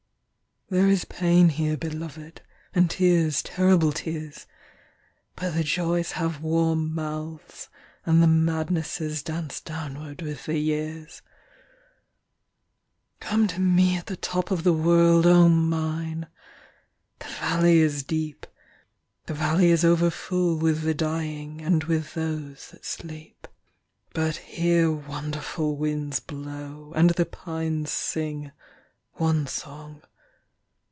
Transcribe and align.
There 0.73 0.87
is 0.87 1.03
pain 1.03 1.49
here, 1.49 1.75
beloved, 1.75 2.41
And 2.73 2.89
tears, 2.89 3.43
terrible 3.43 3.91
tears; 3.91 4.47
But 5.35 5.53
the 5.53 5.65
joys 5.65 6.13
have 6.13 6.39
warm 6.41 6.95
mouths, 6.95 7.67
and 8.05 8.23
the 8.23 8.27
madnessesDance 8.27 9.61
downward 9.65 10.21
with 10.21 10.45
the 10.45 10.57
years. 10.57 11.21
Come 13.19 13.47
to 13.49 13.59
me 13.59 13.97
at 13.97 14.05
the 14.05 14.15
top 14.15 14.49
of 14.49 14.63
the 14.63 14.71
worldO 14.73 15.49
Mine! 15.49 16.27
The 17.19 17.27
valley 17.41 17.79
is 17.79 18.01
deep; 18.03 18.47
The 19.25 19.33
valley 19.33 19.71
is 19.71 19.83
over 19.83 20.09
full 20.09 20.57
with 20.57 20.83
the 20.83 20.93
dying, 20.93 21.59
And 21.61 21.83
with 21.83 22.13
those 22.13 22.69
that 22.69 22.85
sleep; 22.85 23.45
But 24.13 24.37
here 24.37 24.89
wonderful 24.89 25.75
winds 25.75 26.21
blow, 26.21 26.93
And 26.95 27.09
the 27.09 27.25
pines 27.25 27.91
sing—one 27.91 29.47
song. 29.47 30.03